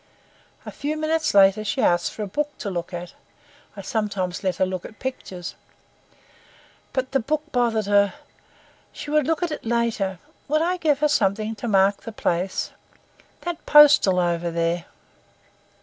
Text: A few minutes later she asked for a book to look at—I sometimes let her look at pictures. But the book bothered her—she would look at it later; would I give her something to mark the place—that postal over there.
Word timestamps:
A 0.65 0.71
few 0.71 0.97
minutes 0.97 1.35
later 1.35 1.63
she 1.63 1.79
asked 1.79 2.11
for 2.11 2.23
a 2.23 2.27
book 2.27 2.57
to 2.57 2.71
look 2.71 2.91
at—I 2.91 3.83
sometimes 3.83 4.43
let 4.43 4.55
her 4.55 4.65
look 4.65 4.83
at 4.83 4.97
pictures. 4.97 5.53
But 6.91 7.11
the 7.11 7.19
book 7.19 7.43
bothered 7.51 7.85
her—she 7.85 9.11
would 9.11 9.27
look 9.27 9.43
at 9.43 9.51
it 9.51 9.63
later; 9.63 10.17
would 10.47 10.63
I 10.63 10.77
give 10.77 11.01
her 11.01 11.07
something 11.07 11.53
to 11.57 11.67
mark 11.67 12.01
the 12.01 12.11
place—that 12.11 13.63
postal 13.67 14.17
over 14.17 14.49
there. 14.49 14.85